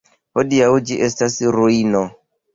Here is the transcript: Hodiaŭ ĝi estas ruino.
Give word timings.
Hodiaŭ 0.37 0.69
ĝi 0.87 0.97
estas 1.09 1.37
ruino. 1.59 2.05